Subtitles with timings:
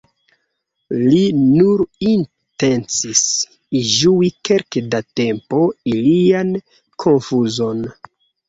[1.09, 3.21] Li nur intencis
[3.91, 5.63] ĝui kelke da tempo
[5.95, 6.53] ilian
[7.05, 7.89] konfuzon!